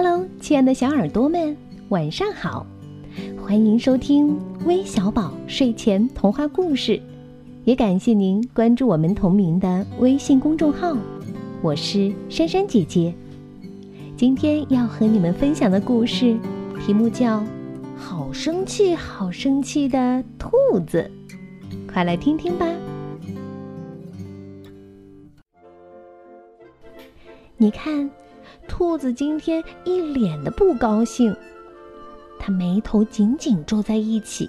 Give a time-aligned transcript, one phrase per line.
[0.00, 1.56] Hello，亲爱的小耳朵们，
[1.88, 2.64] 晚上好！
[3.42, 7.02] 欢迎收听微小宝睡前童话故事，
[7.64, 10.96] 也感谢您关注我们同名的微信公众号。
[11.62, 13.12] 我是珊珊姐姐，
[14.16, 16.38] 今天要和你们分享的故事
[16.86, 17.40] 题目叫
[17.96, 21.10] 《好生气，好生气的兔子》，
[21.92, 22.64] 快来听听吧。
[27.56, 28.08] 你看。
[28.66, 31.34] 兔子今天一脸的不高兴，
[32.38, 34.48] 它眉头紧紧皱在一起，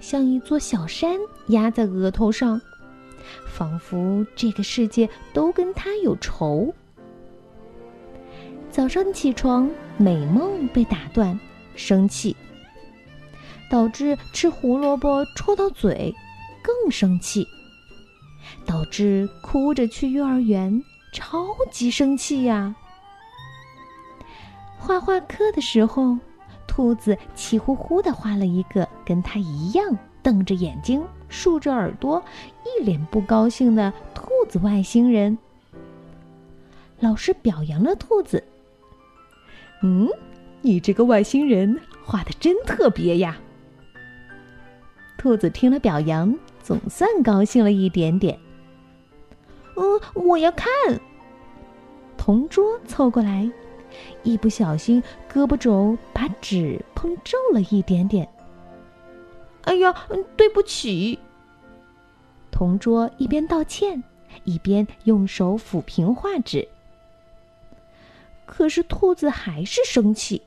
[0.00, 1.18] 像一座小山
[1.48, 2.60] 压在额头上，
[3.46, 6.72] 仿佛这个世界都跟它有仇。
[8.70, 11.38] 早上起床，美梦被打断，
[11.74, 12.36] 生气，
[13.70, 16.12] 导致吃胡萝卜戳到嘴，
[16.62, 17.46] 更生气，
[18.66, 20.82] 导致哭着去幼儿园，
[21.12, 22.74] 超级生气呀！
[24.78, 26.16] 画画课的时候，
[26.66, 32.22] 兔子气呼呼地画了一个跟它一样瞪着眼睛、竖着耳朵、
[32.64, 35.36] 一脸不高兴的兔子外星人。
[37.00, 38.42] 老师表扬了兔子
[39.82, 40.08] ：“嗯，
[40.62, 43.36] 你这个外星人画的真特别呀！”
[45.18, 48.38] 兔子听了表扬，总算高兴了一点点。
[49.76, 50.68] 嗯，我要看。
[52.16, 53.50] 同桌凑过来。
[54.22, 58.28] 一不小心，胳膊肘把纸碰皱了一点点。
[59.62, 59.94] 哎呀，
[60.36, 61.18] 对不起！
[62.50, 64.02] 同桌一边道歉，
[64.44, 66.68] 一边用手抚平画纸。
[68.46, 70.42] 可是兔子还是生气，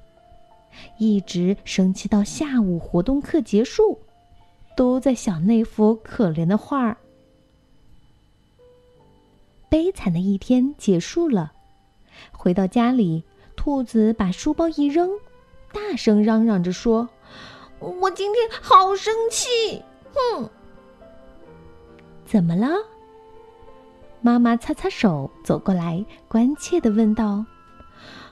[0.97, 3.99] 一直生气到下午活动课结束，
[4.75, 6.97] 都在想那幅可怜的画儿。
[9.67, 11.53] 悲惨的一天结束了，
[12.31, 13.23] 回到家里。
[13.67, 15.11] 兔子把书包一扔，
[15.73, 17.09] 大声嚷嚷着说
[17.79, 19.83] ：“我今天好生气！”
[20.15, 20.49] 哼，
[22.25, 22.69] 怎么了？
[24.21, 27.43] 妈妈擦擦手走过来，关切的问道：“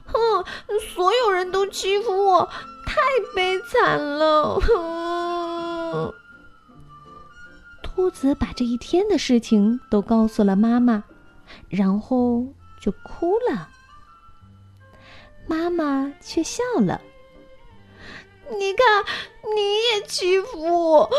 [0.07, 0.45] 哼，
[0.95, 2.49] 所有人都欺负我，
[2.85, 2.95] 太
[3.35, 4.57] 悲惨了！”。
[7.83, 11.03] 兔子把这一天的事情都告诉了妈妈，
[11.67, 12.45] 然后
[12.79, 13.67] 就哭了。
[15.47, 17.01] 妈妈却笑了。
[18.51, 19.03] 你看，
[19.55, 19.61] 你
[19.93, 21.09] 也欺负我！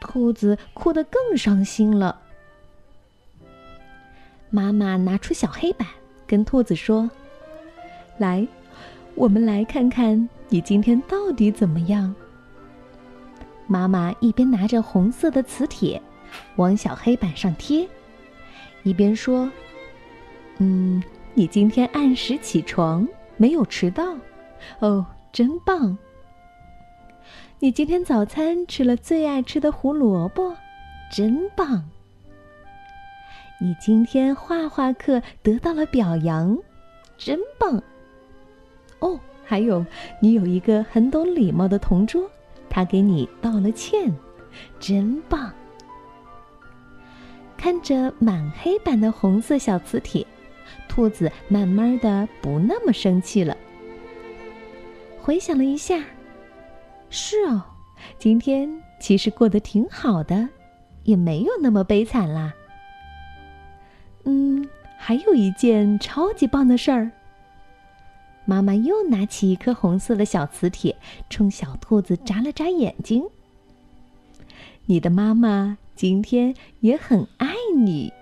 [0.00, 2.20] 兔子哭得更伤心了。
[4.50, 5.86] 妈妈拿出小黑板，
[6.26, 7.08] 跟兔子说
[8.18, 8.46] ：“来，
[9.14, 12.14] 我们来看看你今天到底怎么样。”
[13.68, 16.02] 妈妈一边拿着红色的磁铁，
[16.56, 17.88] 往小黑板上贴。
[18.82, 19.50] 一边说
[20.58, 21.02] ：“嗯，
[21.34, 24.16] 你今天按时起床，没有迟到，
[24.78, 25.96] 哦，真棒！
[27.58, 30.54] 你今天早餐吃了最爱吃的胡萝卜，
[31.12, 31.84] 真棒！
[33.60, 36.56] 你今天画画课得到了表扬，
[37.18, 37.82] 真棒！
[39.00, 39.84] 哦，还有，
[40.20, 42.30] 你有一个很懂礼貌的同桌，
[42.70, 44.10] 他给你道了歉，
[44.78, 45.52] 真棒！”
[47.70, 50.26] 看着满黑板的红色小磁铁，
[50.88, 53.56] 兔子慢慢的不那么生气了。
[55.20, 56.02] 回想了一下，
[57.10, 57.62] 是哦，
[58.18, 60.48] 今天其实过得挺好的，
[61.04, 62.52] 也没有那么悲惨啦。
[64.24, 67.08] 嗯，还有一件超级棒的事儿。
[68.46, 70.96] 妈妈又拿起一颗红色的小磁铁，
[71.28, 73.24] 冲小兔子眨了眨眼睛。
[74.86, 75.78] 你的妈妈。
[75.96, 78.12] 今天也很爱你。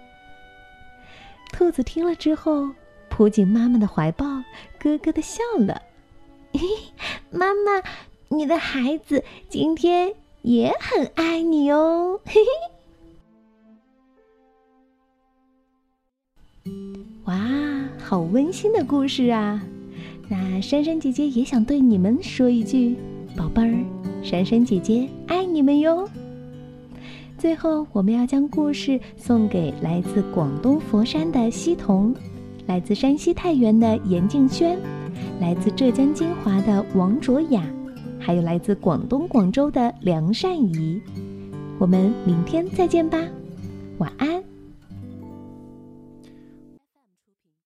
[1.52, 2.70] 兔子听了之后，
[3.08, 4.26] 扑进妈妈的怀抱，
[4.78, 5.82] 咯咯的笑了。
[7.30, 7.82] 妈妈，
[8.28, 12.20] 你的孩子今天也很爱你哦。
[12.24, 12.40] 嘿嘿。
[17.24, 17.34] 哇，
[17.98, 19.62] 好温馨的故事啊！
[20.28, 22.96] 那珊珊姐姐也想对你们说一句，
[23.36, 23.74] 宝贝儿，
[24.22, 26.06] 珊珊姐姐爱你们哟。
[27.38, 32.12] 最后，我们要将故事送给来自广东佛山的西童，
[32.66, 34.76] 来自山西太原的严静轩，
[35.40, 37.62] 来自浙江金华的王卓雅，
[38.18, 41.00] 还有来自广东广州的梁善怡。
[41.78, 43.16] 我们明天再见吧，
[43.98, 44.47] 晚安。